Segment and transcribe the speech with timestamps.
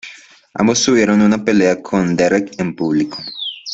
[0.55, 3.19] Ambos tuvieron una pelea con Derek en público.